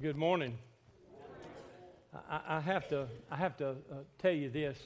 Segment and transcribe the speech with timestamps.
[0.00, 0.58] Good morning.
[2.28, 3.74] I, I have to, I have to uh,
[4.18, 4.76] tell you this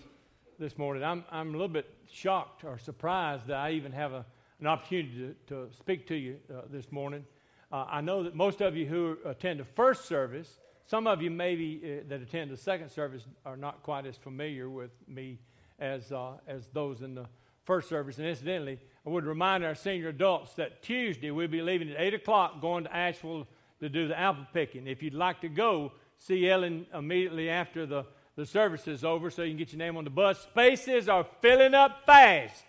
[0.59, 1.03] this morning.
[1.03, 4.27] I'm, I'm a little bit shocked or surprised that I even have a,
[4.61, 7.25] an opportunity to, to speak to you uh, this morning.
[7.73, 11.31] Uh, I know that most of you who attend the first service, some of you
[11.31, 15.39] maybe uh, that attend the second service are not quite as familiar with me
[15.79, 17.27] as, uh, as those in the
[17.65, 18.19] first service.
[18.19, 22.15] And incidentally, I would remind our senior adults that Tuesday we'll be leaving at 8
[22.15, 23.47] o'clock going to Asheville
[23.81, 24.87] to do the apple picking.
[24.87, 28.05] If you'd like to go, see Ellen immediately after the,
[28.37, 30.41] the service is over so you can get your name on the bus.
[30.41, 32.65] Spaces are filling up fast.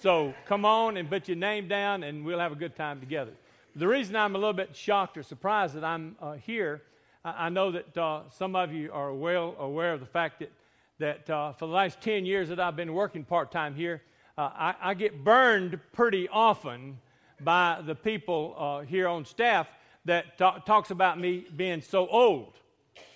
[0.00, 3.32] So come on and put your name down and we'll have a good time together.
[3.74, 6.82] The reason I'm a little bit shocked or surprised that I'm uh, here,
[7.24, 10.52] I, I, know that uh, some of you are well aware of the fact that,
[10.98, 14.02] that uh, for the last 10 years that I've been working part time here,
[14.36, 16.98] uh, I, I, get burned pretty often
[17.40, 19.68] by the people uh, here on staff
[20.04, 22.54] that talks about me being so old.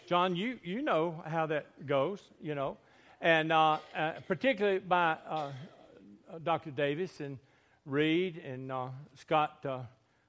[0.06, 2.76] John, you, you know how that goes, you know.
[3.20, 5.51] And uh, uh, particularly by uh,
[6.45, 6.70] Dr.
[6.70, 7.38] Davis and
[7.84, 9.80] Reed and uh, Scott uh,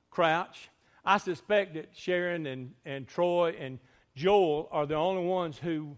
[0.10, 0.70] Crouch.
[1.06, 3.80] I suspect that Sharon and, and Troy and
[4.16, 5.96] Joel are the only ones who,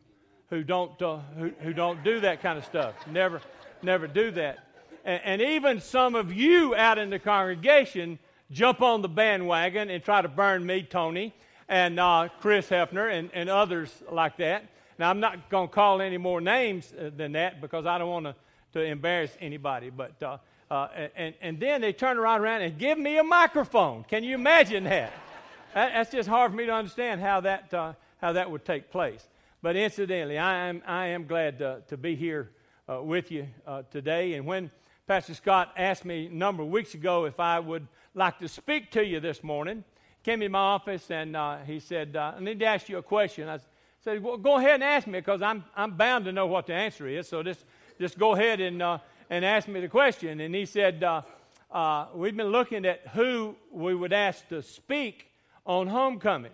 [0.49, 2.95] who, don't, who, who don't do that kind of stuff.
[3.07, 3.41] Never,
[3.81, 4.59] never do that.
[5.05, 8.19] And, and even some of you out in the congregation
[8.52, 11.33] jump on the bandwagon and try to burn me, Tony,
[11.67, 14.66] and uh, Chris Hefner, and, and others like that.
[14.97, 18.09] Now, I'm not going to call any more names uh, than that because I don't
[18.09, 18.36] want to,
[18.73, 19.89] to embarrass anybody.
[19.89, 20.38] But, uh,
[20.69, 24.03] uh, and, and then they turn around, around and give me a microphone.
[24.03, 25.13] Can you imagine that?
[25.73, 28.91] that that's just hard for me to understand how that, uh, how that would take
[28.91, 29.25] place.
[29.61, 32.50] But incidentally, I am, I am glad to, to be here
[32.89, 33.47] uh, with you
[33.91, 34.34] today.
[34.34, 34.72] And when
[35.08, 38.91] Pastor Scott asked me a number of weeks ago if I would like to speak
[38.91, 39.83] to you this morning.
[40.23, 43.03] Came in my office and uh, he said, uh, I need to ask you a
[43.03, 43.47] question.
[43.47, 43.59] I
[44.01, 46.73] said, well, go ahead and ask me because I'm, I'm bound to know what the
[46.73, 47.27] answer is.
[47.27, 47.63] So just,
[47.99, 48.97] just go ahead and, uh,
[49.29, 50.39] and ask me the question.
[50.41, 51.22] And he said, uh,
[51.72, 55.28] uh, We've been looking at who we would ask to speak
[55.66, 56.51] on homecoming.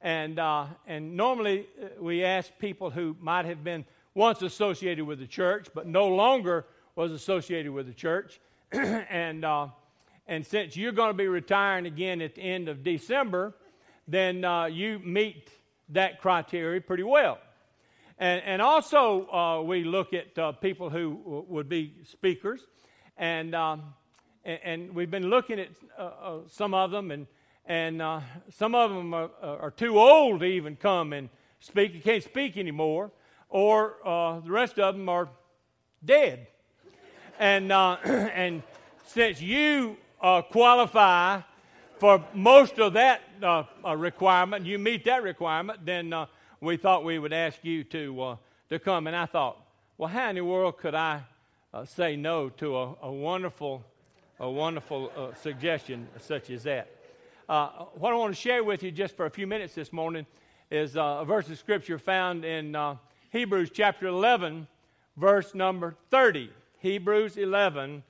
[0.00, 1.66] And, uh, and normally
[2.00, 6.64] we ask people who might have been once associated with the church, but no longer
[6.96, 8.40] was associated with the church.
[8.72, 9.44] and
[10.26, 13.54] and since you're going to be retiring again at the end of December,
[14.06, 15.50] then uh, you meet
[15.90, 17.38] that criteria pretty well.
[18.18, 22.60] And, and also, uh, we look at uh, people who w- would be speakers,
[23.16, 23.94] and, um,
[24.44, 27.26] and, and, we've been looking at uh, uh, some of them, and,
[27.66, 31.94] and uh, some of them are, are, too old to even come and speak.
[31.94, 33.10] You can't speak anymore,
[33.48, 33.96] or
[34.44, 35.28] the rest of them are
[36.04, 36.46] dead.
[37.40, 38.62] And, and
[39.06, 41.40] since you uh, qualify
[41.98, 46.26] for most of that uh, uh, requirement, you meet that requirement, then uh,
[46.60, 48.36] we thought we would ask you to, uh,
[48.68, 49.06] to come.
[49.06, 49.58] And I thought,
[49.98, 51.22] well, how in the world could I
[51.74, 53.84] uh, say no to a, a wonderful,
[54.40, 56.88] a wonderful suggestion such as that?
[57.46, 60.26] what I want to share with you just for a few minutes this morning
[60.70, 62.74] is a verse of scripture found in
[63.30, 64.66] Hebrews chapter 11,
[65.16, 66.50] verse number 30.
[66.78, 68.02] Hebrews 11,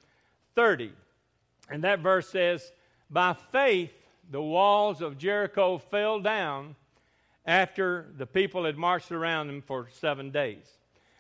[0.55, 0.93] 30.
[1.73, 2.71] And that verse says,
[3.11, 3.93] By faith,
[4.31, 6.77] the walls of Jericho fell down
[7.47, 10.67] after the people had marched around them for seven days.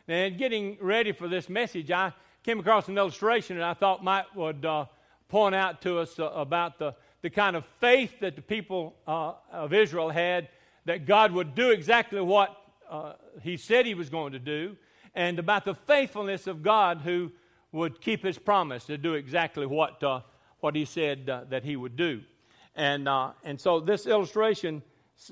[0.06, 2.12] And getting ready for this message, I
[2.44, 4.86] came across an illustration that I thought might would uh,
[5.28, 9.34] point out to us uh, about the, the kind of faith that the people uh,
[9.50, 10.48] of Israel had
[10.84, 12.56] that God would do exactly what
[12.90, 14.76] uh, He said He was going to do,
[15.14, 17.30] and about the faithfulness of God who
[17.70, 20.20] would keep His promise to do exactly what uh,
[20.62, 22.22] what he said uh, that he would do.
[22.76, 24.80] And, uh, and so this illustration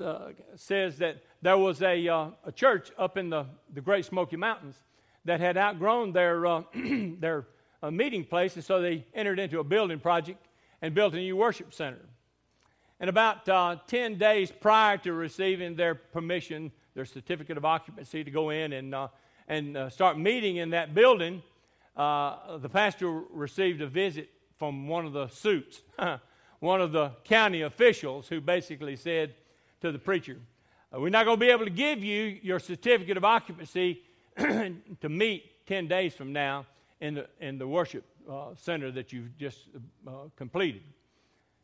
[0.03, 4.37] uh, says that there was a, uh, a church up in the, the Great Smoky
[4.37, 4.75] Mountains
[5.25, 7.47] that had outgrown their, uh, their
[7.81, 10.49] uh, meeting place, and so they entered into a building project
[10.83, 12.01] and built a new worship center.
[12.99, 13.47] And about
[13.89, 18.95] 10 days prior to receiving their permission, their certificate of occupancy to go in and,
[19.49, 21.43] and start meeting in that building,
[21.97, 24.29] the pastor received a visit
[24.61, 25.81] from one of the suits,
[26.61, 29.35] one of the county officials who basically said
[29.81, 30.37] to the preacher,
[30.95, 34.03] uh, We're not going to be able to give you your certificate of occupancy
[34.37, 36.67] to meet 10 days from now
[37.01, 39.61] in the, in the worship uh, center that you've just
[40.07, 40.83] uh, completed.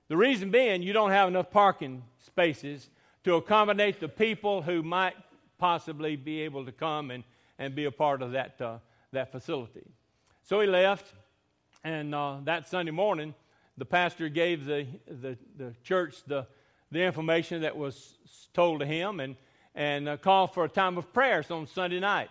[0.09, 2.89] The reason being, you don't have enough parking spaces
[3.25, 5.17] to accommodate the people who might
[5.59, 7.25] possibly be able to come and,
[7.59, 8.79] and be a part of that, uh,
[9.13, 9.85] that facility.
[10.45, 11.13] So he left.
[11.85, 13.35] And uh, that Sunday morning,
[13.79, 16.47] the pastor gave the, the, the church the,
[16.91, 18.17] the information that was
[18.55, 19.37] told to him and,
[19.75, 22.31] and uh, called for a time of prayers on Sunday night.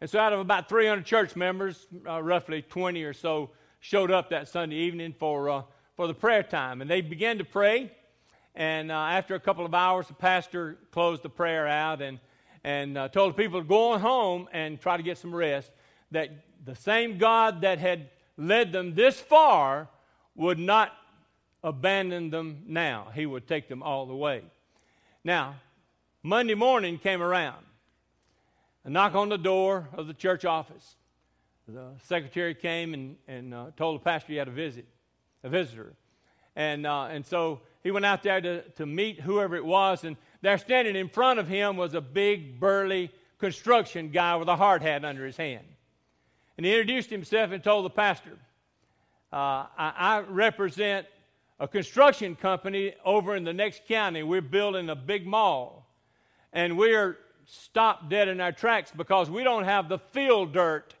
[0.00, 3.50] And so, out of about 300 church members, uh, roughly 20 or so
[3.80, 5.62] showed up that Sunday evening for, uh,
[5.96, 6.80] for the prayer time.
[6.82, 7.90] And they began to pray.
[8.54, 12.20] And uh, after a couple of hours, the pastor closed the prayer out and,
[12.62, 15.70] and uh, told the people to go on home and try to get some rest.
[16.10, 16.30] That
[16.64, 19.88] the same God that had led them this far
[20.34, 20.92] would not
[21.62, 23.08] abandon them now.
[23.14, 24.42] He would take them all the way.
[25.22, 25.56] Now,
[26.22, 27.64] Monday morning came around.
[28.84, 30.96] A knock on the door of the church office.
[31.66, 34.86] The secretary came and, and uh, told the pastor he had a visit,
[35.42, 35.94] a visitor.
[36.54, 40.16] And, uh, and so he went out there to, to meet whoever it was, and
[40.42, 44.82] there standing in front of him was a big, burly construction guy with a hard
[44.82, 45.64] hat under his hand.
[46.56, 48.38] And he introduced himself and told the pastor,
[49.32, 51.06] uh, I, I represent
[51.58, 54.22] a construction company over in the next county.
[54.22, 55.86] We're building a big mall.
[56.52, 60.94] And we're stopped dead in our tracks because we don't have the field dirt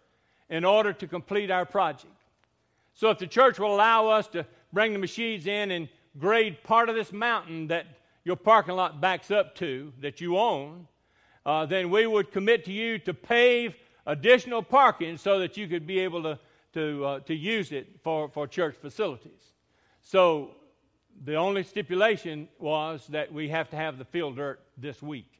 [0.50, 2.12] in order to complete our project.
[2.94, 6.88] So if the church will allow us to bring the machines in and grade part
[6.88, 7.86] of this mountain that
[8.24, 10.86] your parking lot backs up to, that you own,
[11.44, 13.74] uh, then we would commit to you to pave
[14.06, 16.38] additional parking so that you could be able to,
[16.74, 19.52] to, uh, to use it for, for church facilities.
[20.02, 20.50] So
[21.24, 25.30] the only stipulation was that we have to have the field dirt this week.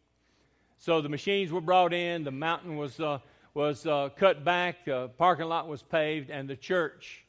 [0.79, 3.19] So the machines were brought in, the mountain was, uh,
[3.55, 7.25] was uh, cut back, the parking lot was paved, and the church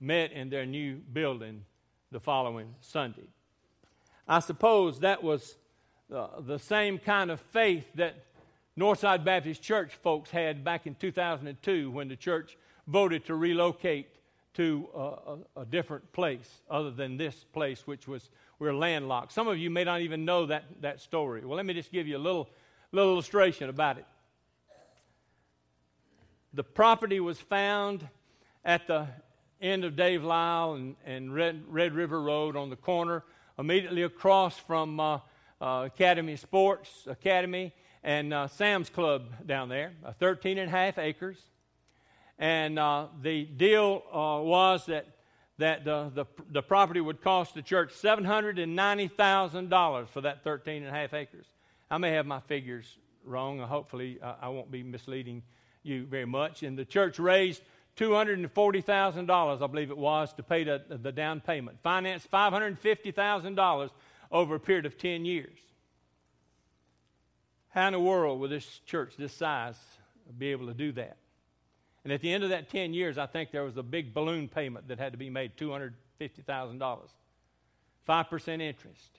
[0.00, 1.64] met in their new building
[2.10, 3.28] the following Sunday.
[4.26, 5.56] I suppose that was
[6.14, 8.27] uh, the same kind of faith that
[8.78, 14.06] Northside Baptist Church folks had back in 2002 when the church voted to relocate
[14.54, 18.30] to a, a, a, different place other than this place, which was
[18.60, 19.32] we're landlocked.
[19.32, 21.44] Some of you may not even know that, that story.
[21.44, 22.48] Well, let me just give you a little,
[22.92, 24.06] little illustration about it.
[26.54, 28.06] The property was found
[28.64, 29.08] at the
[29.60, 33.24] end of Dave Lyle and, and Red, Red River Road on the corner,
[33.58, 35.18] immediately across from uh,
[35.60, 41.38] uh, Academy Sports Academy and uh, Sam's Club down there, 13 and a half acres.
[42.38, 45.06] And uh, the deal uh, was that,
[45.58, 51.14] that the, the, property would cost the church $790,000 for that 13 and a half
[51.14, 51.46] acres.
[51.90, 53.58] I may have my figures wrong.
[53.58, 55.42] Hopefully, uh, I won't be misleading
[55.82, 56.62] you very much.
[56.62, 57.62] And the church raised
[57.96, 61.80] $240,000, I believe it was, to pay the, the down payment.
[61.82, 63.90] Financed $550,000
[64.30, 65.58] over a period of 10 years.
[67.70, 69.76] How in the world will this church this size
[70.38, 71.16] be able to do that?
[72.04, 74.48] And at the end of that 10 years, I think there was a big balloon
[74.48, 76.98] payment that had to be made $250,000.
[78.08, 79.18] 5% interest.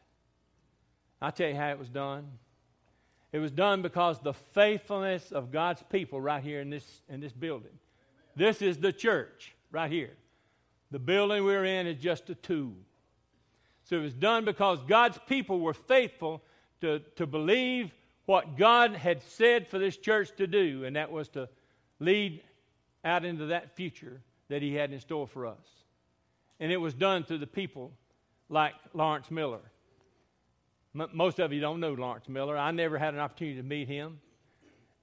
[1.21, 2.27] I'll tell you how it was done.
[3.31, 7.33] It was done because the faithfulness of God's people right here in this, in this
[7.33, 7.77] building.
[8.35, 10.13] This is the church right here.
[10.91, 12.73] The building we're in is just a tool.
[13.83, 16.41] So it was done because God's people were faithful
[16.81, 17.91] to, to believe
[18.29, 21.49] what God had said for this church to do, and that was to
[21.99, 22.43] lead
[23.03, 25.65] out into that future that He had in store for us.
[26.59, 27.91] And it was done through the people
[28.47, 29.61] like Lawrence Miller.
[30.93, 32.55] M- most of you don't know Lawrence Miller.
[32.55, 34.19] I never had an opportunity to meet him.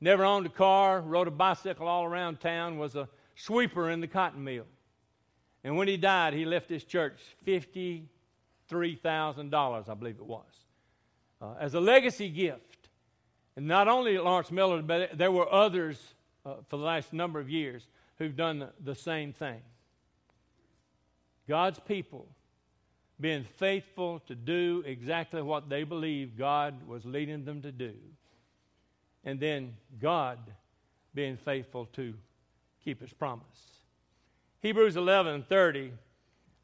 [0.01, 4.07] Never owned a car, rode a bicycle all around town, was a sweeper in the
[4.07, 4.67] cotton mill.
[5.65, 10.45] And when he died, he left his church $53,000, I believe it was,
[11.43, 12.76] uh, as a legacy gift.
[13.57, 15.99] And not only Lawrence Miller, but there were others
[16.45, 17.87] uh, for the last number of years
[18.19, 19.61] who've done the, same thing.
[21.49, 22.27] God's people
[23.21, 27.95] being faithful to do exactly what they believed God was leading them to do.
[29.25, 30.39] And then God
[31.15, 32.15] being faithful to
[32.85, 33.81] keep his promise.
[34.61, 35.93] Hebrews 11:30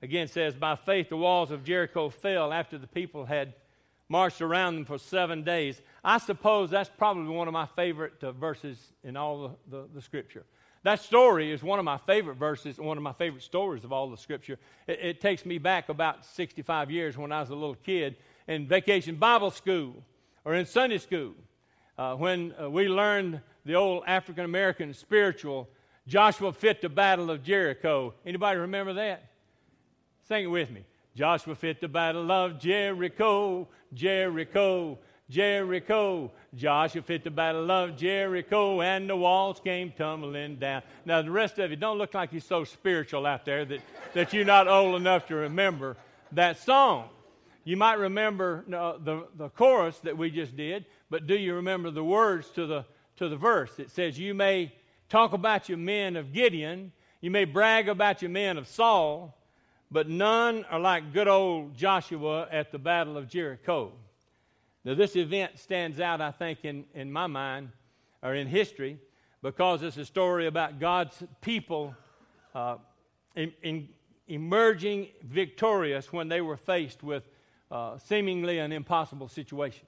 [0.02, 3.54] again says by faith the walls of Jericho fell after the people had
[4.12, 5.80] marched around them for seven days.
[6.04, 10.02] I suppose that's probably one of my favorite uh, verses in all the, the, the,
[10.02, 10.44] scripture.
[10.82, 14.10] That story is one of my favorite verses, one of my favorite stories of all
[14.10, 14.58] the scripture.
[14.86, 18.16] It, it takes me back about 65 years when I was a little kid
[18.46, 20.04] in vacation Bible school
[20.44, 21.32] or in Sunday school
[21.96, 25.70] uh, when uh, we learned the old African American spiritual
[26.06, 28.12] Joshua fit the battle of Jericho.
[28.26, 29.30] Anybody remember that?
[30.28, 30.84] Sing it with me.
[31.14, 36.30] Joshua fit the battle of Jericho, Jericho, Jericho.
[36.54, 40.82] Joshua fit the battle of Jericho, and the walls came tumbling down.
[41.04, 43.80] Now, the rest of you don't look like you're so spiritual out there that,
[44.14, 45.96] that you're not old enough to remember
[46.32, 47.08] that song.
[47.64, 51.90] you might remember uh, the, the chorus that we just did, but do you remember
[51.90, 52.84] the words to the,
[53.16, 53.78] to the verse?
[53.78, 54.74] It says, You may
[55.10, 59.36] talk about your men of Gideon, you may brag about your men of Saul,
[59.92, 63.92] but none are like good old Joshua at the Battle of Jericho.
[64.84, 67.68] Now, this event stands out, I think, in, in my mind
[68.22, 68.98] or in history
[69.42, 71.94] because it's a story about God's people
[72.54, 72.76] uh,
[73.36, 73.88] in, in
[74.28, 77.24] emerging victorious when they were faced with
[77.70, 79.86] uh, seemingly an impossible situation.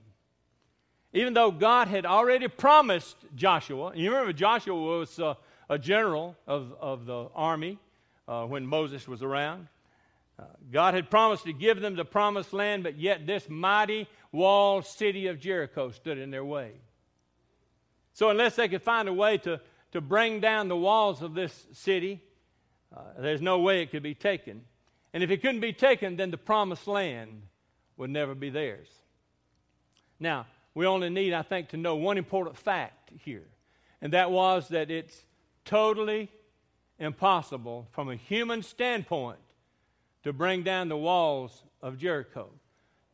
[1.12, 5.34] Even though God had already promised Joshua, and you remember Joshua was uh,
[5.70, 7.78] a general of, of the army
[8.28, 9.68] uh, when Moses was around.
[10.38, 14.84] Uh, God had promised to give them the promised land, but yet this mighty walled
[14.84, 16.72] city of Jericho stood in their way.
[18.14, 19.60] So, unless they could find a way to,
[19.92, 22.22] to bring down the walls of this city,
[22.94, 24.62] uh, there's no way it could be taken.
[25.12, 27.42] And if it couldn't be taken, then the promised land
[27.96, 28.88] would never be theirs.
[30.18, 33.46] Now, we only need, I think, to know one important fact here,
[34.02, 35.24] and that was that it's
[35.64, 36.30] totally
[36.98, 39.38] impossible from a human standpoint
[40.24, 42.50] to bring down the walls of Jericho.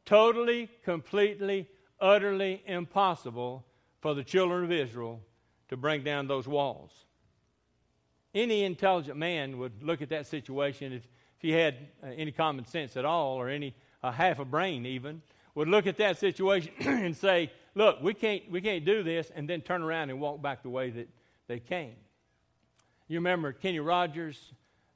[0.07, 1.69] Totally, completely,
[2.01, 3.65] utterly impossible
[4.01, 5.21] for the children of Israel
[5.69, 6.91] to bring down those walls.
[8.35, 12.65] Any intelligent man would look at that situation if, if he had uh, any common
[12.65, 15.21] sense at all or any uh, half a brain even
[15.55, 19.51] would look at that situation and say, "Look, we can't we can't do this," and
[19.51, 21.09] then turn around and walk back the way that
[21.49, 21.97] they came.
[23.09, 24.53] You remember Kenny Rogers?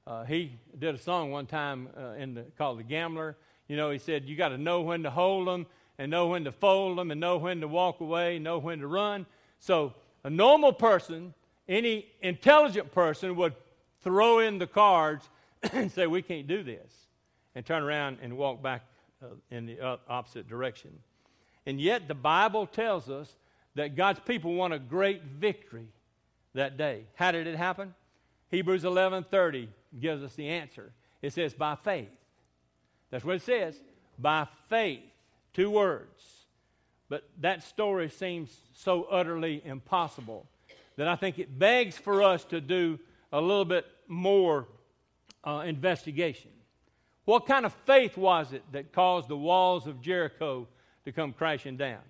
[0.06, 3.36] Uh, he did a song one time uh, in the, called "The Gambler."
[3.68, 5.66] You know, he said, "You got to know when to hold them,
[5.98, 8.86] and know when to fold them, and know when to walk away, know when to
[8.86, 9.26] run."
[9.60, 11.34] So, a normal person
[11.68, 13.54] any intelligent person would
[14.02, 15.28] throw in the cards
[15.72, 16.92] and say, We can't do this,
[17.54, 18.82] and turn around and walk back
[19.22, 20.90] uh, in the opposite direction.
[21.66, 23.34] And yet, the Bible tells us
[23.74, 25.88] that God's people won a great victory
[26.52, 27.04] that day.
[27.14, 27.94] How did it happen?
[28.54, 29.68] Hebrews 11:30
[29.98, 30.92] gives us the answer.
[31.20, 32.10] It says by faith.
[33.10, 33.80] That's what it says.
[34.16, 35.02] By faith.
[35.52, 36.46] Two words.
[37.08, 40.46] But that story seems so utterly impossible
[40.96, 43.00] that I think it begs for us to do
[43.32, 44.68] a little bit more
[45.42, 46.52] uh, investigation.
[47.24, 50.68] What kind of faith was it that caused the walls of Jericho
[51.04, 52.02] to come crashing down?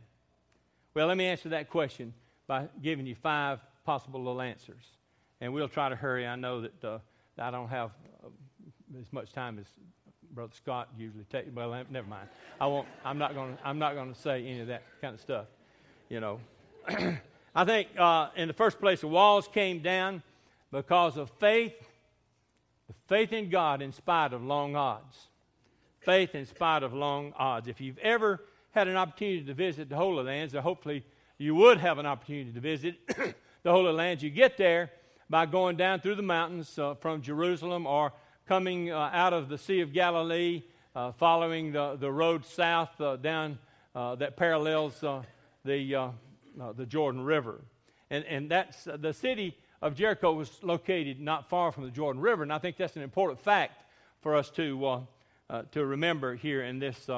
[0.92, 2.12] Well, let me answer that question
[2.46, 4.84] by giving you five possible little answers.
[5.40, 6.26] And we'll try to hurry.
[6.26, 6.98] I know that uh,
[7.38, 7.90] I don't have
[8.24, 8.28] uh,
[8.98, 9.66] as much time as
[10.32, 11.48] Brother Scott usually takes.
[11.54, 12.28] Well, never mind.
[12.60, 12.88] I won't.
[13.04, 13.56] I'm not going.
[13.64, 15.46] I'm not going to say any of that kind of stuff.
[16.08, 16.40] You know.
[17.56, 20.22] I think uh, in the first place, the walls came down
[20.72, 21.74] because of faith,
[23.06, 25.28] faith in God in spite of long odds.
[26.00, 27.68] Faith in spite of long odds.
[27.68, 31.04] If you've ever had an opportunity to visit the Holy Lands, or hopefully
[31.38, 32.96] you would have an opportunity to visit
[33.62, 34.90] the Holy Lands, you get there
[35.30, 38.12] by going down through the mountains uh, from Jerusalem or
[38.46, 40.62] coming uh, out of the Sea of Galilee,
[40.94, 43.58] uh, following the, the road south uh, down
[43.94, 45.00] uh, that parallels
[45.64, 46.12] the
[46.76, 47.60] the Jordan River.
[48.10, 52.42] And, and that's the city of Jericho was located not far from the Jordan River.
[52.42, 53.82] And I think that's an important fact
[54.20, 55.06] for us to,
[55.72, 57.10] to remember here in this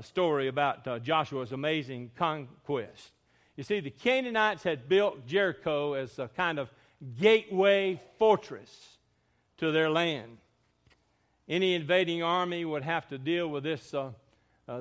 [0.00, 3.12] story about Joshua's amazing conquest.
[3.56, 6.70] You see, the Canaanites had built Jericho as a kind of
[7.18, 8.98] gateway fortress
[9.58, 10.38] to their land.
[11.48, 13.94] Any invading army would have to deal with this,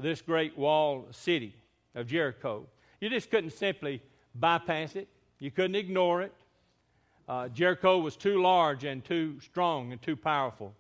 [0.02, 1.56] this great walled city
[1.94, 2.66] of Jericho.
[3.00, 4.02] You just couldn't simply
[4.34, 5.08] bypass it,
[5.40, 6.34] you couldn't ignore it.
[7.28, 10.76] Uh, Jericho was too large and too strong and too powerful.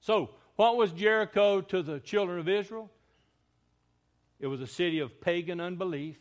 [0.00, 2.90] So, what was Jericho to the children of Israel?
[4.38, 6.18] It was a city of pagan unbelief.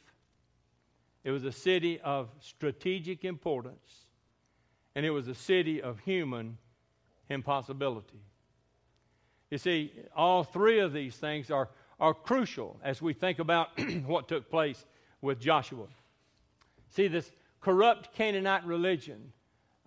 [1.23, 4.00] It was a city of strategic importance.
[4.95, 6.57] And it was a city of human
[7.29, 8.19] impossibility.
[9.49, 11.69] You see, all three of these things are
[12.01, 14.83] are crucial as we think about what took place
[15.21, 15.85] with Joshua.
[16.89, 17.31] See, this
[17.61, 19.31] corrupt Canaanite religion,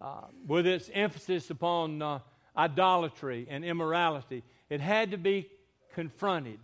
[0.00, 2.20] uh, with its emphasis upon uh,
[2.56, 5.50] idolatry and immorality, it had to be
[5.92, 6.60] confronted.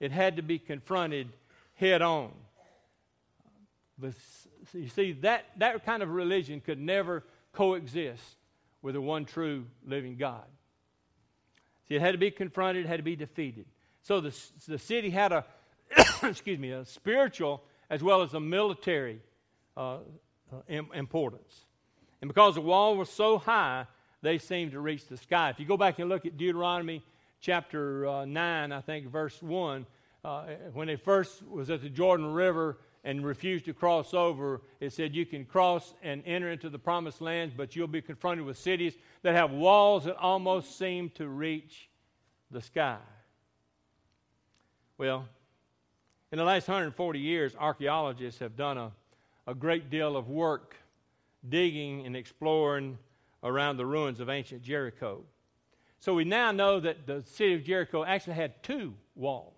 [0.00, 1.28] It had to be confronted
[1.74, 2.32] head on.
[3.98, 4.14] But
[4.72, 8.36] you see, that, that kind of religion could never coexist
[8.82, 10.44] with the one true living God.
[11.88, 13.66] See, it had to be confronted, it had to be defeated.
[14.02, 14.34] So the,
[14.66, 15.44] the city had a,
[16.22, 19.20] excuse me, a spiritual as well as a military
[19.76, 19.98] uh,
[20.52, 21.64] uh, importance.
[22.20, 23.86] And because the wall was so high,
[24.22, 25.50] they seemed to reach the sky.
[25.50, 27.02] If you go back and look at Deuteronomy
[27.40, 29.86] chapter uh, 9, I think, verse 1,
[30.24, 34.92] uh, when they first was at the Jordan River and refused to cross over, it
[34.92, 38.58] said you can cross and enter into the promised land, but you'll be confronted with
[38.58, 41.88] cities that have walls that almost seem to reach
[42.50, 42.98] the sky.
[44.96, 45.28] Well,
[46.32, 48.92] in the last 140 years, archaeologists have done a,
[49.46, 50.76] a great deal of work
[51.48, 52.98] digging and exploring
[53.42, 55.22] around the ruins of ancient Jericho.
[56.00, 59.57] So we now know that the city of Jericho actually had two walls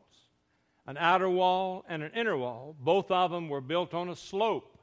[0.87, 2.75] an outer wall and an inner wall.
[2.81, 4.79] Both of them were built on a slope,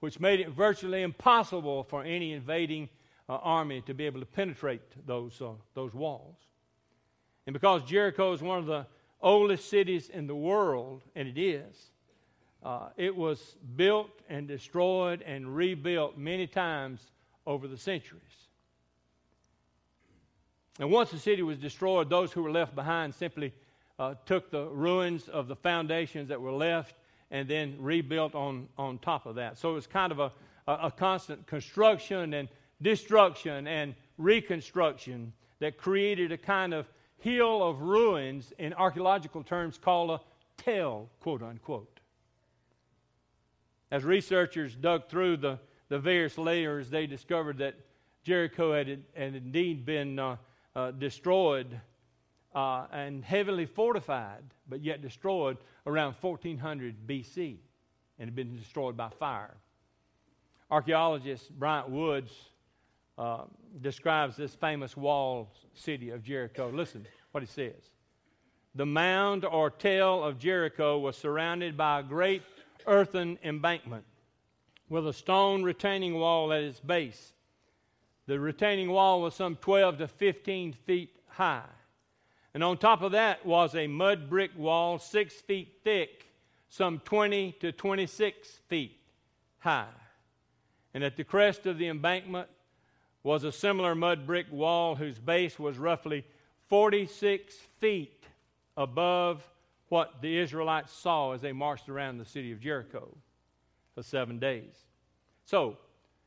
[0.00, 2.88] which made it virtually impossible for any invading
[3.28, 6.36] uh, army to be able to penetrate those, uh, those walls.
[7.46, 8.86] And because Jericho is one of the
[9.20, 11.90] oldest cities in the world, and it is,
[12.62, 17.00] uh, it was built and destroyed and rebuilt many times
[17.46, 18.22] over the centuries.
[20.78, 23.52] And once the city was destroyed, those who were left behind simply
[23.98, 26.94] uh, took the ruins of the foundations that were left
[27.30, 29.58] and then rebuilt on, on top of that.
[29.58, 30.32] So it was kind of a,
[30.66, 32.48] a, a constant construction and
[32.80, 36.86] destruction and reconstruction that created a kind of
[37.18, 40.20] hill of ruins in archaeological terms called a
[40.62, 42.00] tell, quote unquote.
[43.90, 47.74] As researchers dug through the, the various layers, they discovered that
[48.22, 48.86] Jericho had,
[49.16, 50.36] had indeed been uh,
[50.76, 51.80] uh, destroyed
[52.58, 57.58] uh, and heavily fortified, but yet destroyed around 1400 BC
[58.18, 59.54] and had been destroyed by fire.
[60.68, 62.32] Archaeologist Bryant Woods
[63.16, 63.44] uh,
[63.80, 66.68] describes this famous walled city of Jericho.
[66.74, 67.92] Listen what he says.
[68.74, 72.42] The mound or tell of Jericho was surrounded by a great
[72.88, 74.04] earthen embankment
[74.88, 77.34] with a stone retaining wall at its base.
[78.26, 81.62] The retaining wall was some 12 to 15 feet high.
[82.54, 86.26] And on top of that was a mud brick wall six feet thick,
[86.70, 88.98] some 20 to 26 feet
[89.58, 89.86] high.
[90.94, 92.48] And at the crest of the embankment
[93.22, 96.24] was a similar mud brick wall whose base was roughly
[96.68, 98.24] 46 feet
[98.76, 99.42] above
[99.88, 103.08] what the Israelites saw as they marched around the city of Jericho
[103.94, 104.74] for seven days.
[105.44, 105.78] So,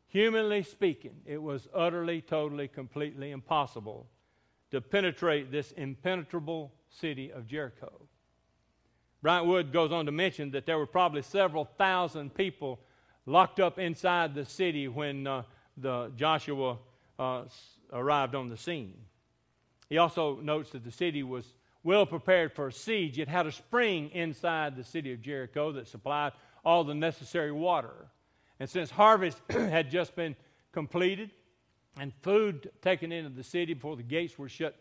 [0.08, 4.08] humanly speaking, it was utterly, totally, completely impossible
[4.72, 7.92] to penetrate this impenetrable city of Jericho.
[9.22, 12.80] Bryant Wood goes on to mention that there were probably several thousand people
[13.26, 15.44] locked up inside the city when uh,
[15.78, 16.78] the Joshua
[17.20, 17.44] uh,
[17.94, 18.96] arrived on the scene.
[19.90, 21.46] He also notes that the city was
[21.84, 23.20] well prepared for a siege.
[23.20, 26.32] It had a spring inside the city of Jericho that supplied
[26.64, 27.94] all the necessary water.
[28.60, 30.36] And since harvest had just been
[30.72, 31.32] completed,
[32.00, 34.76] and food taken into the city before the gates were shut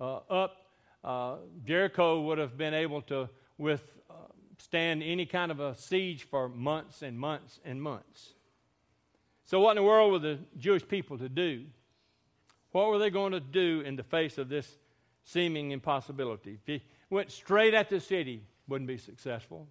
[0.00, 0.66] uh, up,
[1.04, 7.02] uh, Jericho would have been able to withstand any kind of a siege for months
[7.02, 8.34] and months and months.
[9.44, 11.64] So, what in the world were the Jewish people to do?
[12.72, 14.68] What were they going to do in the face of this
[15.24, 16.58] seeming impossibility?
[16.66, 19.68] If went straight at the city, wouldn't be successful.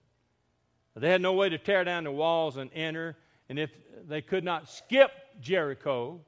[0.95, 3.17] They had no way to tear down the walls and enter.
[3.49, 3.69] And if
[4.07, 6.21] they could not skip Jericho,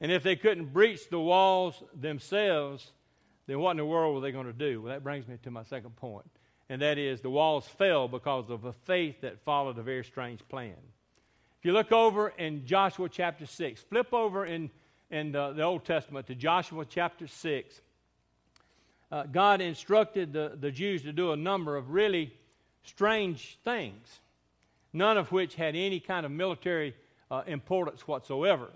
[0.00, 2.92] and if they couldn't breach the walls themselves,
[3.46, 4.82] then what in the world were they going to do?
[4.82, 6.30] Well, that brings me to my second point,
[6.68, 10.46] and that is the walls fell because of a faith that followed a very strange
[10.48, 10.76] plan.
[11.58, 14.70] If you look over in Joshua chapter 6, flip over in,
[15.10, 17.80] in the, the Old Testament to Joshua chapter 6.
[19.10, 22.32] Uh, God instructed the, the Jews to do a number of really
[22.84, 24.20] strange things,
[24.92, 26.94] none of which had any kind of military
[27.30, 28.70] uh, importance whatsoever.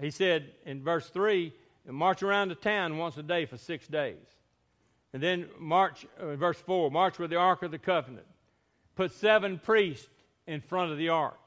[0.00, 1.52] He said in verse 3
[1.86, 4.16] march around the town once a day for six days.
[5.12, 8.26] And then march, uh, verse 4, march with the Ark of the Covenant.
[8.94, 10.08] Put seven priests
[10.46, 11.38] in front of the ark.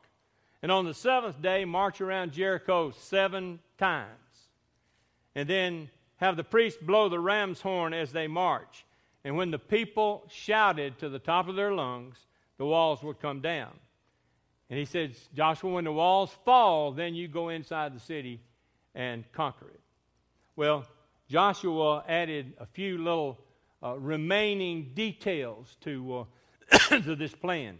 [0.62, 4.10] And on the seventh day, march around Jericho seven times.
[5.36, 8.86] And then have the priests blow the ram's horn as they march.
[9.24, 12.18] And when the people shouted to the top of their lungs,
[12.58, 13.72] the walls would come down.
[14.70, 18.42] And he says, Joshua, when the walls fall, then you go inside the city
[18.96, 19.80] and conquer it.
[20.56, 20.86] Well,
[21.28, 23.40] Joshua added a few little
[23.84, 26.28] uh, remaining details to,
[26.72, 27.78] uh, to this plan.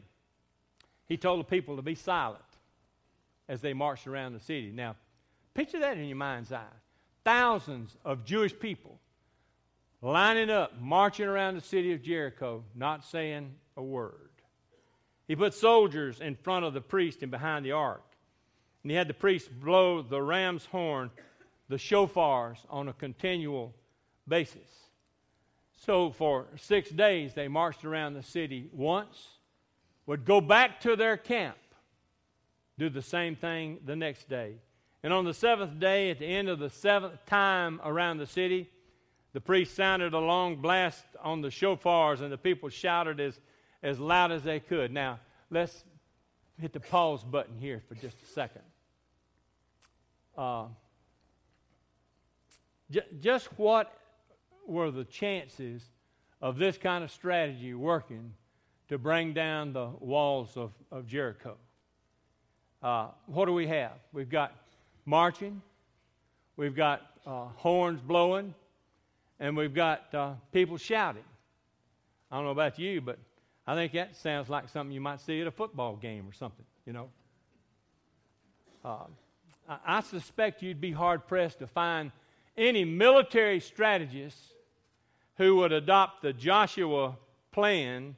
[1.08, 2.42] He told the people to be silent
[3.48, 4.72] as they marched around the city.
[4.74, 4.96] Now,
[5.54, 6.64] picture that in your mind's eye.
[7.24, 9.00] Thousands of Jewish people
[10.02, 14.30] lining up, marching around the city of Jericho, not saying a word.
[15.28, 18.04] He put soldiers in front of the priest and behind the ark.
[18.84, 21.10] And he had the priest blow the ram's horn,
[21.70, 23.74] the shofars, on a continual
[24.28, 24.70] basis.
[25.78, 29.28] So for six days, they marched around the city once,
[30.06, 31.58] would go back to their camp,
[32.78, 34.56] do the same thing the next day.
[35.02, 38.70] And on the seventh day, at the end of the seventh time around the city,
[39.34, 43.40] the priest sounded a long blast on the shofars, and the people shouted as,
[43.84, 44.92] as loud as they could.
[44.92, 45.84] Now, let's
[46.60, 48.62] hit the pause button here for just a second.
[50.38, 50.66] Uh,
[52.90, 53.98] j- just what
[54.68, 55.84] were the chances
[56.42, 58.34] of this kind of strategy working
[58.90, 61.56] to bring down the walls of, of Jericho?
[62.82, 63.94] Uh, what do we have?
[64.14, 64.54] We've got
[65.06, 65.62] marching,
[66.58, 68.54] we've got uh, horns blowing,
[69.40, 71.24] and we've got uh, people shouting.
[72.32, 73.18] I don't know about you, but
[73.68, 76.66] I think that sounds like something you might see at a football game or something,
[76.86, 77.10] you know.
[78.84, 79.06] Uh,
[79.68, 82.12] I, I suspect you'd be hard pressed to find
[82.58, 84.38] any military strategist
[85.38, 87.18] who would adopt the Joshua
[87.52, 88.16] plan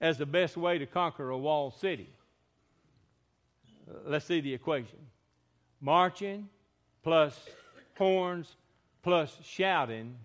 [0.00, 2.08] as the best way to conquer a walled city.
[4.04, 4.98] Let's see the equation
[5.80, 6.48] marching
[7.02, 7.38] plus
[7.96, 8.56] horns
[9.02, 10.16] plus shouting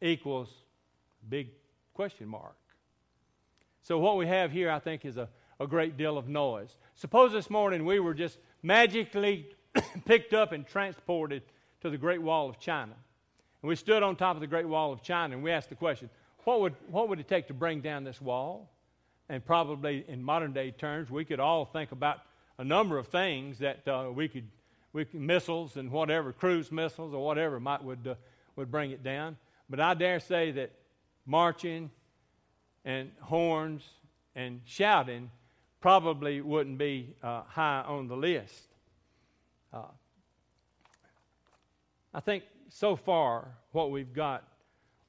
[0.00, 0.48] equals
[1.28, 1.48] big
[1.94, 2.56] question mark.
[3.84, 5.28] So, what we have here, I think, is a,
[5.60, 6.74] a great deal of noise.
[6.94, 9.46] Suppose this morning we were just magically
[10.06, 11.42] picked up and transported
[11.82, 12.94] to the Great Wall of China.
[13.60, 15.74] And we stood on top of the Great Wall of China and we asked the
[15.74, 16.08] question
[16.44, 18.70] what would, what would it take to bring down this wall?
[19.28, 22.20] And probably in modern day terms, we could all think about
[22.56, 24.48] a number of things that uh, we, could,
[24.94, 28.14] we could, missiles and whatever, cruise missiles or whatever might would, uh,
[28.56, 29.36] would bring it down.
[29.68, 30.72] But I dare say that
[31.26, 31.90] marching
[32.84, 33.82] and horns
[34.34, 35.30] and shouting
[35.80, 38.68] probably wouldn't be uh, high on the list.
[39.72, 39.82] Uh,
[42.12, 44.44] I think so far what we've got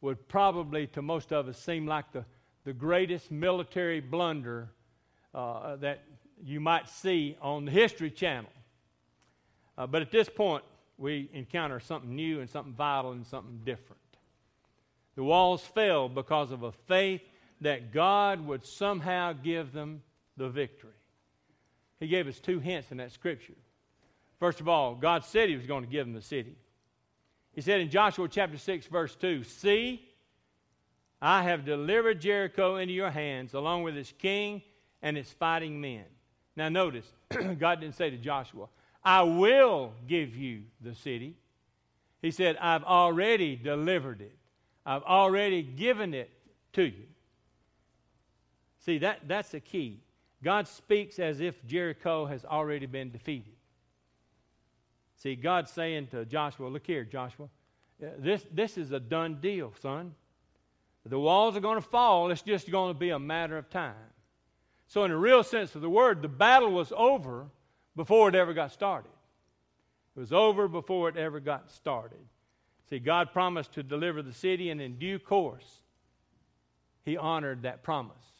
[0.01, 2.25] would probably to most of us seem like the,
[2.63, 4.69] the greatest military blunder
[5.33, 6.03] uh, that
[6.43, 8.49] you might see on the History Channel.
[9.77, 10.63] Uh, but at this point,
[10.97, 14.01] we encounter something new and something vital and something different.
[15.15, 17.21] The walls fell because of a faith
[17.65, 20.03] that God would somehow give them
[20.37, 20.91] the victory.
[21.99, 23.55] He gave us two hints in that scripture.
[24.39, 26.55] First of all, God said He was going to give them the city.
[27.53, 30.07] He said in Joshua chapter 6, verse 2 See,
[31.19, 34.61] I have delivered Jericho into your hands, along with its king
[35.01, 36.05] and its fighting men.
[36.55, 37.11] Now, notice,
[37.57, 38.67] God didn't say to Joshua,
[39.03, 41.35] I will give you the city.
[42.21, 44.37] He said, I've already delivered it.
[44.85, 46.29] I've already given it
[46.73, 47.05] to you.
[48.85, 49.99] See, that, that's the key.
[50.43, 53.55] God speaks as if Jericho has already been defeated.
[55.17, 57.47] See, God's saying to Joshua, Look here, Joshua,
[58.03, 60.13] uh, this, this is a done deal, son.
[61.03, 63.95] The walls are going to fall, it's just going to be a matter of time.
[64.87, 67.47] So, in a real sense of the word, the battle was over
[67.95, 69.11] before it ever got started.
[70.15, 72.19] It was over before it ever got started.
[72.89, 75.81] See, God promised to deliver the city, and in due course,
[77.03, 78.34] He honored that promise.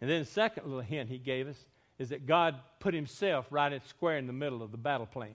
[0.00, 1.58] And then the second little hint He gave us
[1.98, 5.34] is that God put Himself right at square in the middle of the battle plan.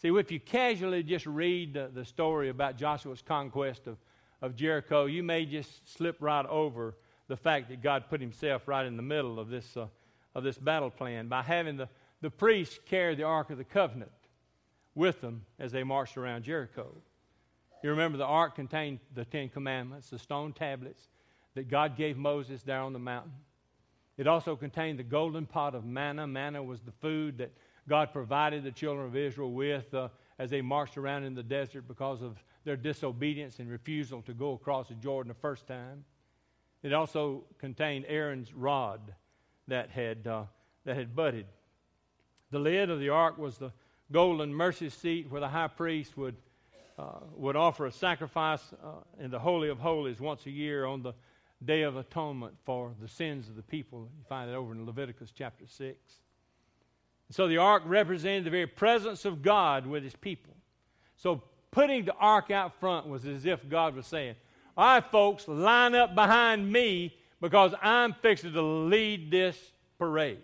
[0.00, 3.98] See, if you casually just read the, the story about Joshua's conquest of,
[4.40, 6.96] of Jericho, you may just slip right over
[7.28, 9.86] the fact that God put Himself right in the middle of this, uh,
[10.34, 11.88] of this battle plan by having the,
[12.20, 14.10] the priests carry the Ark of the Covenant
[14.94, 16.94] with them as they marched around Jericho.
[17.82, 21.08] You remember the ark contained the Ten Commandments, the stone tablets
[21.54, 23.32] that God gave Moses there on the mountain.
[24.16, 26.26] It also contained the golden pot of manna.
[26.26, 27.52] Manna was the food that
[27.88, 31.88] God provided the children of Israel with uh, as they marched around in the desert
[31.88, 36.04] because of their disobedience and refusal to go across the Jordan the first time.
[36.82, 39.14] It also contained Aaron's rod
[39.68, 40.44] that had, uh,
[40.84, 41.46] that had budded.
[42.50, 43.72] The lid of the ark was the
[44.10, 46.36] golden mercy seat where the high priest would,
[46.98, 48.88] uh, would offer a sacrifice uh,
[49.18, 51.14] in the Holy of Holies once a year on the
[51.64, 54.08] Day of Atonement for the sins of the people.
[54.16, 55.96] You find it over in Leviticus chapter 6.
[57.30, 60.54] So the ark represented the very presence of God with his people.
[61.16, 64.34] So putting the ark out front was as if God was saying,
[64.76, 69.56] All right, folks, line up behind me because I'm fixing to lead this
[69.98, 70.38] parade.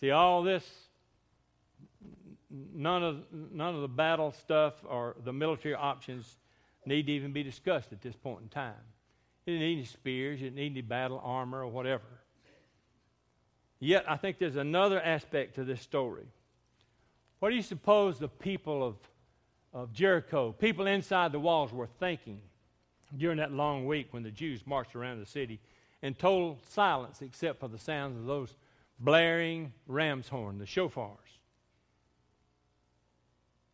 [0.00, 0.68] See, all this
[2.50, 6.36] none of, none of the battle stuff or the military options
[6.84, 8.74] need to even be discussed at this point in time.
[9.46, 12.02] You didn't need any spears, you didn't need any battle armor or whatever.
[13.78, 16.26] Yet, I think there's another aspect to this story.
[17.38, 18.96] What do you suppose the people of,
[19.76, 20.52] of Jericho.
[20.52, 22.40] People inside the walls were thinking
[23.16, 25.60] during that long week when the Jews marched around the city
[26.02, 28.56] in total silence except for the sounds of those
[28.98, 31.18] blaring ram's horn, the shofars.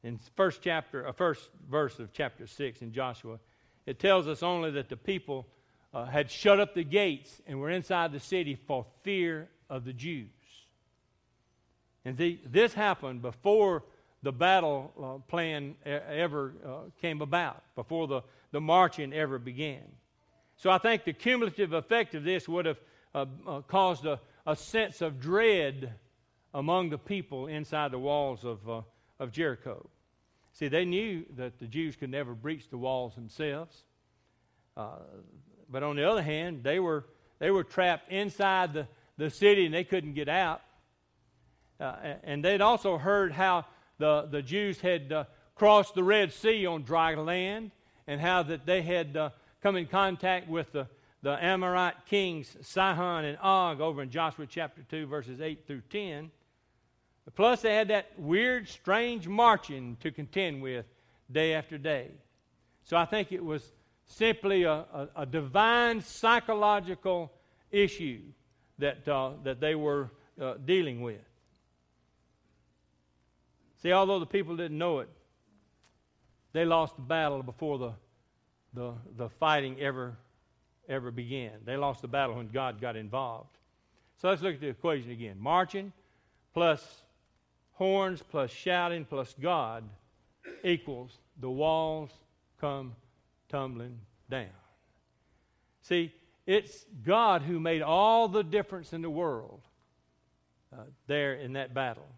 [0.02, 3.38] In first chapter, uh, first verse of chapter six in Joshua,
[3.86, 5.46] it tells us only that the people
[5.94, 9.92] uh, had shut up the gates and were inside the city for fear of the
[9.92, 10.28] Jews.
[12.04, 13.84] And the, this happened before
[14.22, 19.82] the battle uh, plan ever uh, came about, before the, the marching ever began.
[20.56, 22.78] So I think the cumulative effect of this would have
[23.14, 25.92] uh, uh, caused a, a, sense of dread
[26.54, 28.82] among the people inside the walls of, uh,
[29.18, 29.88] of Jericho.
[30.52, 33.84] See, they knew that the Jews could never breach the walls themselves.
[34.76, 34.98] Uh,
[35.72, 37.06] but on the other hand, they were,
[37.38, 40.60] they were trapped inside the, the city and they couldn't get out.
[41.80, 43.64] Uh, and they'd also heard how
[43.98, 47.70] the, the Jews had uh, crossed the Red Sea on dry land
[48.06, 49.30] and how that they had uh,
[49.62, 50.86] come in contact with the,
[51.22, 56.30] the Amorite kings Sihon and Og over in Joshua chapter 2, verses 8 through 10.
[57.34, 60.84] Plus, they had that weird, strange marching to contend with
[61.30, 62.10] day after day.
[62.84, 63.62] So I think it was
[64.16, 67.32] simply a, a, a divine psychological
[67.70, 68.20] issue
[68.78, 71.20] that, uh, that they were uh, dealing with.
[73.82, 75.08] See, although the people didn't know it,
[76.52, 77.92] they lost the battle before the,
[78.74, 80.16] the, the fighting ever,
[80.88, 81.52] ever began.
[81.64, 83.56] They lost the battle when God got involved.
[84.18, 85.92] So let's look at the equation again marching
[86.54, 87.02] plus
[87.72, 89.84] horns plus shouting plus God
[90.62, 92.10] equals the walls
[92.60, 92.94] come
[93.52, 94.48] tumbling down.
[95.82, 96.12] See,
[96.46, 99.60] it's God who made all the difference in the world
[100.72, 102.08] uh, there in that battle.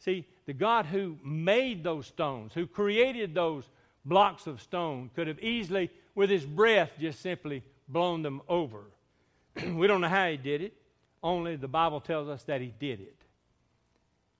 [0.00, 3.64] See, the God who made those stones, who created those
[4.04, 8.80] blocks of stone, could have easily, with his breath, just simply blown them over.
[9.72, 10.74] we don't know how he did it,
[11.22, 13.16] only the Bible tells us that he did it.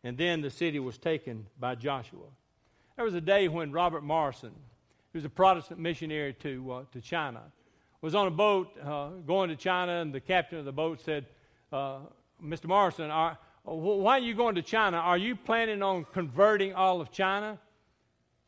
[0.03, 2.27] And then the city was taken by Joshua.
[2.97, 4.55] There was a day when Robert Morrison,
[5.13, 7.43] who was a Protestant missionary to, uh, to China,
[8.01, 11.27] was on a boat uh, going to China, and the captain of the boat said,
[11.73, 11.99] uh,
[12.43, 12.67] Mr.
[12.67, 14.97] Morrison, are, why are you going to China?
[14.97, 17.59] Are you planning on converting all of China?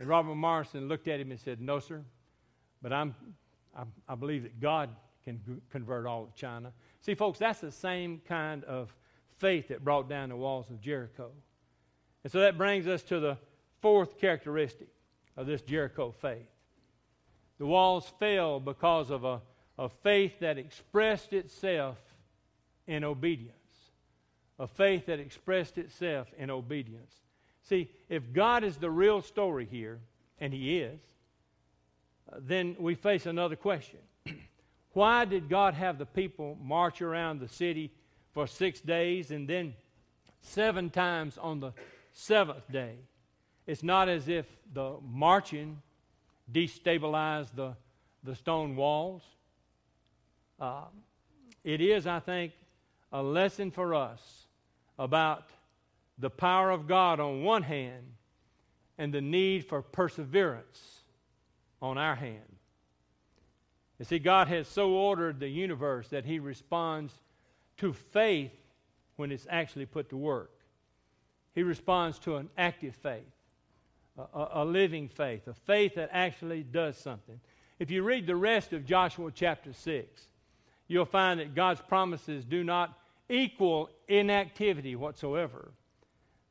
[0.01, 2.03] And Robert Morrison looked at him and said, No, sir,
[2.81, 3.15] but I'm,
[3.77, 4.89] I, I believe that God
[5.25, 6.73] can convert all of China.
[7.01, 8.95] See, folks, that's the same kind of
[9.39, 11.31] faith that brought down the walls of Jericho.
[12.25, 13.37] And so that brings us to the
[13.81, 14.89] fourth characteristic
[15.37, 16.47] of this Jericho faith.
[17.63, 19.41] The walls fell because of a,
[19.79, 21.97] a faith that expressed itself
[22.89, 23.55] in obedience.
[24.59, 27.15] A faith that expressed itself in obedience.
[27.63, 30.01] See, if God is the real story here,
[30.41, 30.99] and He is,
[32.37, 34.01] then we face another question.
[34.93, 37.93] Why did God have the people march around the city
[38.35, 39.75] for six days and then
[40.41, 41.73] seven times on the
[42.13, 42.97] seventh day.
[43.69, 45.81] It's not as if the marching
[46.53, 47.75] destabilized the,
[48.23, 49.23] the stone walls.
[50.61, 50.85] Uh,
[51.65, 52.53] it is, I think,
[53.13, 54.47] a lesson for us
[54.99, 55.45] about
[56.19, 58.05] the power of God on one hand
[58.99, 61.01] and the need for perseverance
[61.81, 62.41] on our hand.
[63.99, 67.13] You see, God has so ordered the universe that He responds
[67.79, 68.53] to faith
[69.17, 70.51] when it's actually put to work.
[71.55, 73.31] He responds to an active faith,
[74.19, 77.41] a, a, living faith, a faith that actually does something.
[77.79, 80.29] If you read the rest of Joshua chapter 6,
[80.89, 82.99] you'll find that God's promises do not
[83.29, 85.73] equal inactivity whatsoever.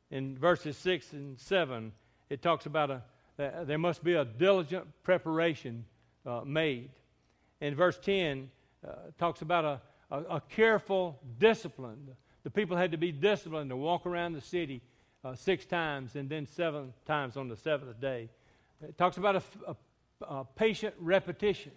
[0.10, 1.92] In verses 6 and 7,
[2.30, 3.02] it talks about a,
[3.40, 5.86] uh, there must be a diligent preparation
[6.26, 6.90] uh, made.
[7.62, 8.50] In verse 10,
[8.86, 12.10] uh, talks about a, a, a careful discipline.
[12.44, 14.82] The people had to be disciplined to walk around the city
[15.24, 18.30] uh, six times and then seven times on the seventh day.
[18.82, 19.76] It talks about a, a,
[20.26, 21.72] a patient repetition.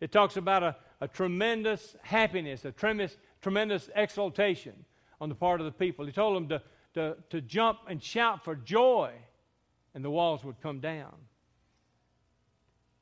[0.00, 4.74] It talks about a, a tremendous happiness, a tremendous, tremendous exultation
[5.20, 6.06] on the part of the people.
[6.06, 6.62] He told them to,
[6.94, 9.12] to, to jump and shout for joy,
[9.94, 11.14] and the walls would come down.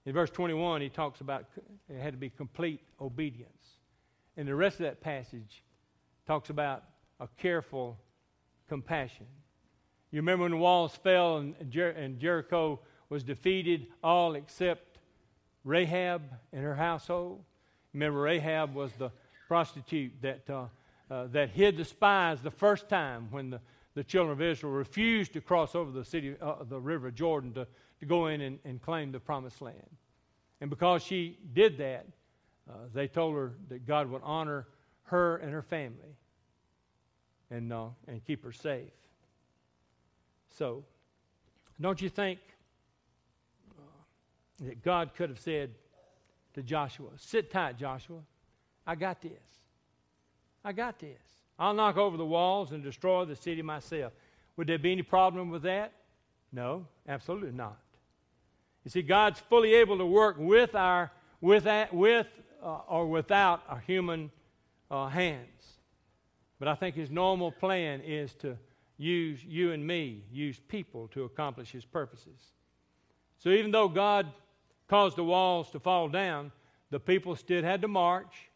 [0.04, 1.44] In verse 21, he talks about
[1.88, 3.52] it had to be complete obedience.
[4.36, 5.62] And the rest of that passage
[6.26, 6.84] talks about
[7.20, 7.98] a careful
[8.68, 9.26] compassion.
[10.10, 14.98] You remember when the walls fell and, Jer- and Jericho was defeated, all except
[15.64, 17.44] Rahab and her household?
[17.92, 19.10] Remember, Rahab was the
[19.48, 20.66] prostitute that, uh,
[21.10, 23.60] uh, that hid the spies the first time when the,
[23.94, 27.66] the children of Israel refused to cross over the city, uh, the river Jordan to,
[28.00, 29.96] to go in and, and claim the promised land.
[30.60, 32.06] And because she did that,
[32.68, 34.66] uh, they told her that God would honor
[35.04, 36.16] her and her family
[37.50, 38.90] and, uh, and keep her safe.
[40.56, 40.84] So,
[41.80, 42.38] don't you think
[44.60, 45.70] that God could have said
[46.54, 48.18] to Joshua, Sit tight, Joshua.
[48.86, 49.30] I got this.
[50.64, 51.18] I got this.
[51.58, 54.12] I'll knock over the walls and destroy the city myself.
[54.56, 55.92] Would there be any problem with that?
[56.52, 57.78] No, absolutely not.
[58.84, 62.26] You see, God's fully able to work with our with with
[62.62, 64.30] uh, or without our human
[64.90, 65.78] uh, hands.
[66.58, 68.56] But I think His normal plan is to
[68.98, 72.52] use you and me, use people to accomplish His purposes.
[73.38, 74.26] So even though God
[74.88, 76.50] caused the walls to fall down,
[76.90, 78.50] the people still had to march,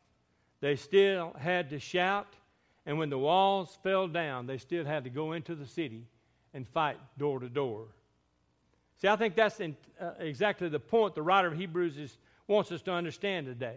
[0.61, 2.35] they still had to shout,
[2.85, 6.07] and when the walls fell down, they still had to go into the city
[6.53, 7.87] and fight door to door.
[9.01, 12.73] See, I think that's in, uh, exactly the point the writer of Hebrews is, wants
[12.73, 13.77] us to understand today.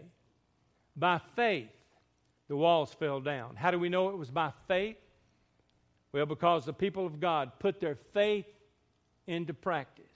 [0.96, 1.68] By faith,
[2.48, 3.56] the walls fell down.
[3.56, 4.96] How do we know it was by faith?
[6.16, 8.46] Well, because the people of God put their faith
[9.26, 10.06] into practice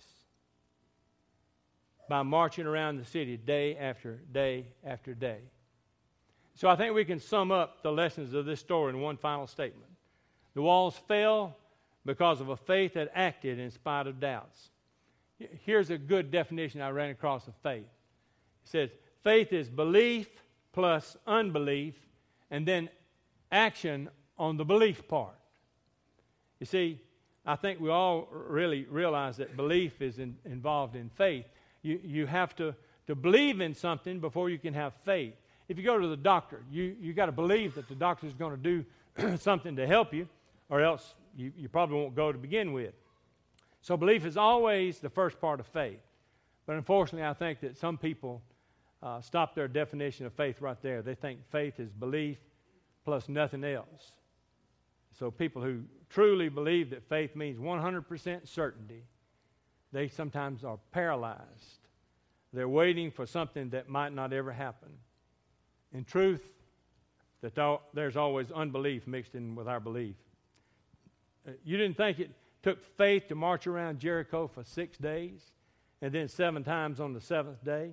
[2.08, 5.40] by marching around the city day after day after day.
[6.54, 9.46] So I think we can sum up the lessons of this story in one final
[9.46, 9.90] statement.
[10.54, 11.58] The walls fell
[12.06, 14.70] because of a faith that acted in spite of doubts.
[15.66, 17.84] Here's a good definition I ran across of faith.
[18.64, 18.90] It says,
[19.22, 20.30] faith is belief
[20.72, 21.94] plus unbelief,
[22.50, 22.88] and then
[23.52, 24.08] action
[24.38, 25.34] on the belief part.
[26.60, 27.00] You see,
[27.46, 31.46] I think we all really realize that belief is in, involved in faith.
[31.82, 32.74] You, you have to,
[33.06, 35.34] to believe in something before you can have faith.
[35.68, 38.34] If you go to the doctor, you, you got to believe that the doctor is
[38.34, 38.84] going to
[39.16, 40.28] do something to help you,
[40.68, 42.92] or else you, you probably won't go to begin with.
[43.82, 46.00] So, belief is always the first part of faith.
[46.66, 48.42] But unfortunately, I think that some people
[49.02, 51.00] uh, stop their definition of faith right there.
[51.00, 52.36] They think faith is belief
[53.04, 54.12] plus nothing else.
[55.18, 59.04] So, people who truly believe that faith means 100% certainty,
[59.92, 61.78] they sometimes are paralyzed.
[62.52, 64.90] They're waiting for something that might not ever happen.
[65.92, 66.42] In truth,
[67.42, 70.16] that there's always unbelief mixed in with our belief.
[71.48, 72.30] Uh, you didn't think it
[72.62, 75.40] took faith to march around Jericho for six days
[76.02, 77.92] and then seven times on the seventh day.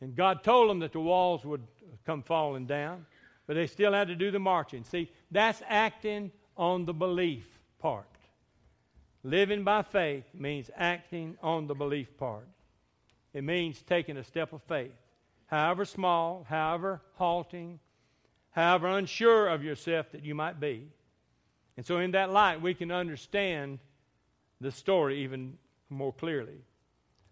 [0.00, 1.62] And God told them that the walls would
[2.06, 3.04] come falling down,
[3.46, 4.84] but they still had to do the marching.
[4.84, 7.46] See, that's acting on the belief
[7.78, 8.04] part.
[9.24, 12.46] Living by faith means acting on the belief part.
[13.32, 14.92] It means taking a step of faith,
[15.46, 17.80] however small, however halting,
[18.50, 20.86] however unsure of yourself that you might be.
[21.78, 23.78] And so, in that light, we can understand
[24.60, 25.56] the story even
[25.88, 26.60] more clearly.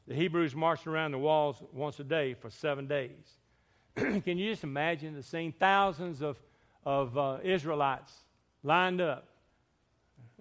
[0.07, 3.37] The Hebrews marched around the walls once a day for seven days.
[3.97, 5.53] Can you just imagine the scene?
[5.53, 6.39] Thousands of,
[6.87, 8.13] of uh, Israelites
[8.63, 9.29] lined up.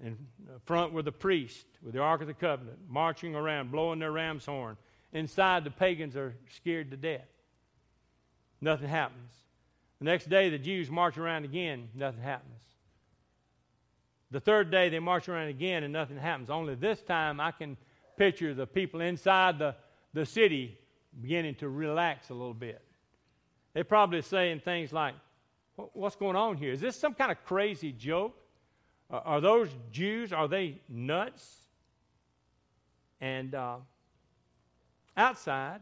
[0.03, 0.17] In
[0.65, 4.45] front were the priests with the Ark of the Covenant, marching around, blowing their ram's
[4.45, 4.77] horn.
[5.11, 7.27] Inside, the pagans are scared to death.
[8.61, 9.31] Nothing happens.
[9.99, 12.61] The next day, the Jews march around again, nothing happens.
[14.29, 16.49] The third day, they march around again and nothing happens.
[16.49, 17.77] Only this time, I can
[18.17, 19.75] picture the people inside the,
[20.13, 20.77] the city
[21.21, 22.81] beginning to relax a little bit.
[23.73, 25.15] They're probably saying things like,
[25.93, 26.71] What's going on here?
[26.71, 28.35] Is this some kind of crazy joke?
[29.09, 31.61] Are those Jews, are they nuts?
[33.21, 33.77] And uh,
[35.15, 35.81] outside,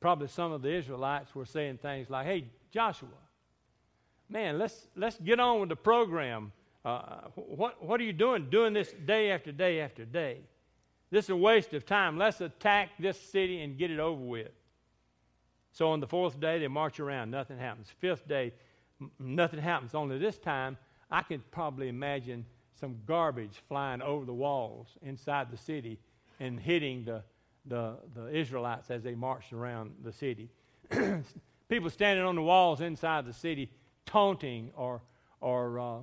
[0.00, 3.08] probably some of the Israelites were saying things like, Hey, Joshua,
[4.28, 6.52] man, let's, let's get on with the program.
[6.84, 10.40] Uh, what, what are you doing, doing this day after day after day?
[11.10, 12.18] This is a waste of time.
[12.18, 14.50] Let's attack this city and get it over with.
[15.72, 17.30] So on the fourth day, they march around.
[17.30, 17.88] Nothing happens.
[17.98, 18.52] Fifth day,
[19.18, 19.94] nothing happens.
[19.94, 20.76] Only this time,
[21.10, 22.44] I can probably imagine
[22.78, 25.98] some garbage flying over the walls inside the city
[26.40, 27.22] and hitting the,
[27.66, 30.50] the, the Israelites as they marched around the city.
[31.68, 33.70] People standing on the walls inside the city,
[34.06, 35.00] taunting or
[35.44, 35.98] or uh,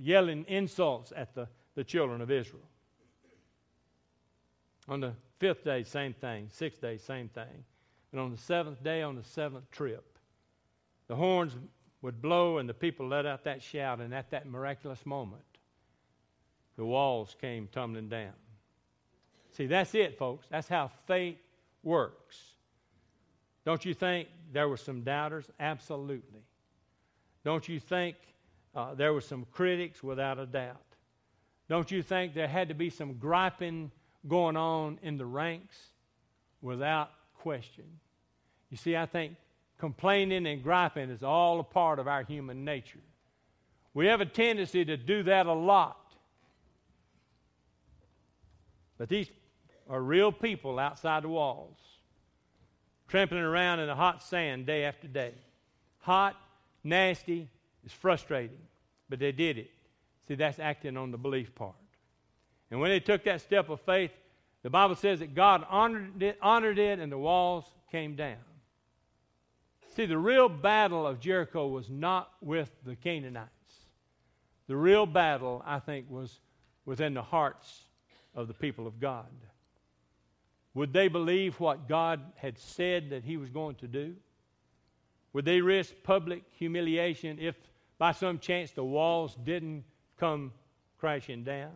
[0.00, 2.62] yelling insults at the, the children of Israel.
[4.88, 6.48] On the fifth day, same thing.
[6.48, 7.64] Sixth day, same thing.
[8.12, 10.16] And on the seventh day, on the seventh trip,
[11.08, 11.56] the horns
[12.02, 15.42] would blow and the people let out that shout, and at that miraculous moment,
[16.76, 18.32] the walls came tumbling down.
[19.52, 20.46] See, that's it, folks.
[20.48, 21.38] That's how faith
[21.82, 22.36] works.
[23.64, 25.44] Don't you think there were some doubters?
[25.58, 26.42] Absolutely.
[27.44, 28.16] Don't you think
[28.74, 30.76] uh, there were some critics, without a doubt.
[31.68, 33.90] don't you think there had to be some griping
[34.26, 35.76] going on in the ranks?
[36.62, 37.84] Without question.
[38.70, 39.34] You see, I think
[39.78, 42.98] complaining and griping is all a part of our human nature.
[43.94, 45.96] We have a tendency to do that a lot.
[48.98, 49.30] But these
[49.88, 51.78] are real people outside the walls,
[53.06, 55.32] trampling around in the hot sand day after day.
[56.00, 56.36] Hot,
[56.84, 57.48] nasty,
[57.84, 58.58] it's frustrating,
[59.08, 59.70] but they did it.
[60.26, 61.74] See, that's acting on the belief part.
[62.70, 64.10] And when they took that step of faith,
[64.62, 68.36] the Bible says that God honored it, honored it and the walls came down.
[69.98, 73.50] See, the real battle of Jericho was not with the Canaanites.
[74.68, 76.38] The real battle, I think, was
[76.84, 77.82] within the hearts
[78.32, 79.26] of the people of God.
[80.74, 84.14] Would they believe what God had said that He was going to do?
[85.32, 87.56] Would they risk public humiliation if,
[87.98, 89.82] by some chance, the walls didn't
[90.16, 90.52] come
[91.00, 91.74] crashing down?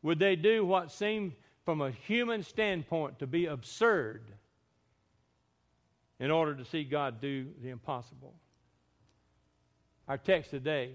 [0.00, 1.34] Would they do what seemed,
[1.66, 4.22] from a human standpoint, to be absurd
[6.22, 8.32] in order to see God do the impossible?
[10.06, 10.92] Our text today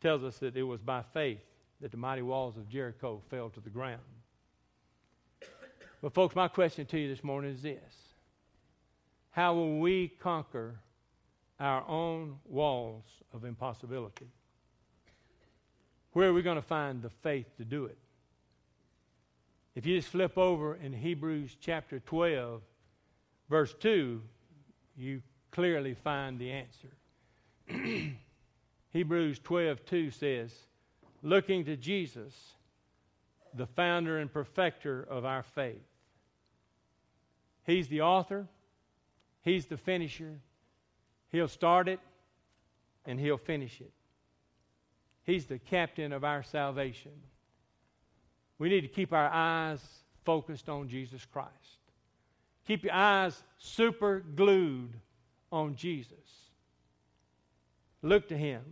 [0.00, 1.40] tells us that it was by faith
[1.80, 4.00] that the mighty walls of Jericho fell to the ground.
[6.00, 7.92] But, folks, my question to you this morning is this
[9.30, 10.76] How will we conquer
[11.58, 13.02] our own walls
[13.32, 14.28] of impossibility?
[16.12, 17.98] Where are we going to find the faith to do it?
[19.74, 22.62] If you just flip over in Hebrews chapter 12,
[23.48, 24.20] verse 2,
[24.96, 26.90] you clearly find the answer.
[28.92, 30.52] Hebrews 12, 2 says,
[31.22, 32.34] looking to Jesus,
[33.54, 35.82] the founder and perfecter of our faith.
[37.64, 38.46] He's the author,
[39.42, 40.40] He's the finisher.
[41.30, 42.00] He'll start it
[43.04, 43.92] and He'll finish it.
[45.24, 47.12] He's the captain of our salvation.
[48.58, 49.80] We need to keep our eyes
[50.24, 51.50] focused on Jesus Christ.
[52.66, 54.94] Keep your eyes super glued
[55.52, 56.16] on Jesus.
[58.02, 58.62] Look to Him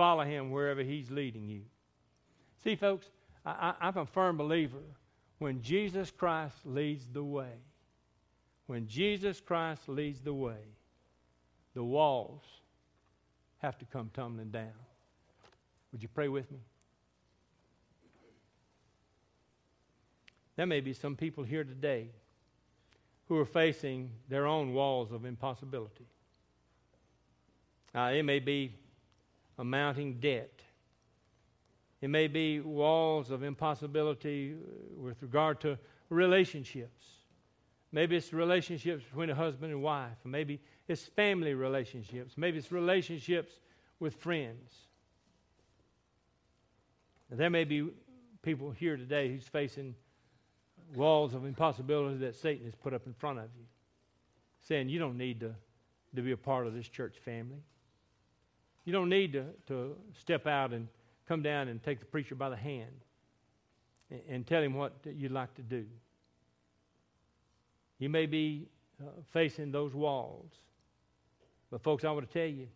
[0.00, 1.60] follow him wherever he's leading you.
[2.64, 3.06] See, folks,
[3.44, 4.82] I, am a firm believer
[5.38, 7.52] when Jesus Christ leads the way,
[8.66, 10.62] when Jesus Christ leads the way,
[11.74, 12.42] the walls
[13.58, 14.72] have to come tumbling down.
[15.92, 16.60] Would you pray with me?
[20.56, 22.08] There may be some people here today
[23.30, 26.04] who are facing their own walls of impossibility.
[27.94, 28.74] It may be
[29.56, 30.50] a mounting debt.
[32.00, 34.56] It may be walls of impossibility
[34.96, 35.78] with regard to
[36.08, 37.04] relationships.
[37.92, 40.18] Maybe it's relationships between a husband and wife.
[40.24, 42.34] Maybe it's family relationships.
[42.36, 43.52] Maybe it's relationships
[44.00, 44.74] with friends.
[47.30, 47.90] There may be
[48.42, 49.94] people here today who's facing
[50.94, 53.64] walls of impossibility that Satan has put up in front of you,
[54.62, 55.54] saying you don't need to,
[56.14, 57.62] to be a part of this church family.
[58.84, 60.88] You don't need to, to step out and
[61.28, 62.90] come down and take the preacher by the hand
[64.10, 65.86] and, and tell him what you'd like to do.
[67.98, 68.66] You may be
[69.00, 70.50] uh, facing those walls.
[71.70, 72.66] But, folks, I want to tell you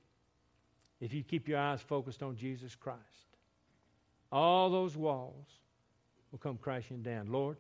[1.00, 3.00] if you keep your eyes focused on Jesus Christ,
[4.30, 5.46] all those walls
[6.30, 7.32] will come crashing down.
[7.32, 7.56] Lord,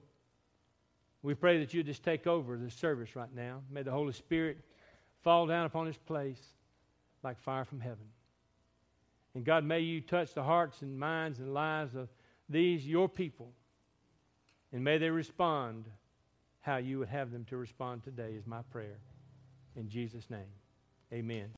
[1.24, 3.62] we pray that you just take over this service right now.
[3.70, 4.58] May the Holy Spirit
[5.22, 6.40] fall down upon this place
[7.22, 8.04] like fire from heaven.
[9.34, 12.10] And God, may you touch the hearts and minds and lives of
[12.50, 13.52] these, your people.
[14.70, 15.86] And may they respond
[16.60, 18.98] how you would have them to respond today, is my prayer.
[19.76, 20.52] In Jesus' name,
[21.10, 21.48] amen.